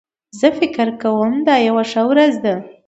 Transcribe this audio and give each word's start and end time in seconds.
زه 0.39 0.47
فکر 0.59 0.87
کوم 1.01 1.29
چې 1.37 1.43
دا 1.47 1.55
یو 1.67 1.77
ښه 1.91 2.01
ورځ 2.09 2.33
ده 2.43 2.55